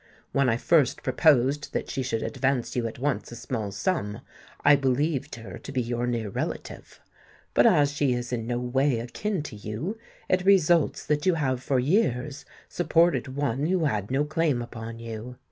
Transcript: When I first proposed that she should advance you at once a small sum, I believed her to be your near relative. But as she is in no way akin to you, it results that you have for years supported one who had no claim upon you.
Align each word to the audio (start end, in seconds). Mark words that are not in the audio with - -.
When 0.31 0.49
I 0.49 0.57
first 0.57 1.03
proposed 1.03 1.73
that 1.73 1.87
she 1.91 2.01
should 2.01 2.23
advance 2.23 2.75
you 2.75 2.87
at 2.87 2.97
once 2.97 3.31
a 3.31 3.35
small 3.35 3.71
sum, 3.71 4.21
I 4.65 4.75
believed 4.75 5.35
her 5.35 5.59
to 5.59 5.71
be 5.71 5.79
your 5.79 6.07
near 6.07 6.27
relative. 6.29 6.99
But 7.53 7.67
as 7.67 7.91
she 7.91 8.13
is 8.13 8.33
in 8.33 8.47
no 8.47 8.57
way 8.57 8.97
akin 8.97 9.43
to 9.43 9.55
you, 9.55 9.99
it 10.27 10.43
results 10.43 11.05
that 11.05 11.27
you 11.27 11.35
have 11.35 11.61
for 11.61 11.77
years 11.77 12.45
supported 12.67 13.35
one 13.35 13.67
who 13.67 13.85
had 13.85 14.09
no 14.09 14.25
claim 14.25 14.59
upon 14.59 14.97
you. 14.97 15.35